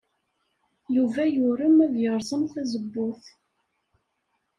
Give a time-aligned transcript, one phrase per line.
[0.95, 3.23] Yuba yurem ad yerẓem tazewwut.